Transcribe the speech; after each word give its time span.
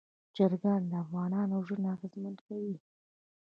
چرګان 0.35 0.81
د 0.91 0.93
افغانانو 1.03 1.55
ژوند 1.65 1.85
اغېزمن 1.93 2.35
کوي. 2.45 2.75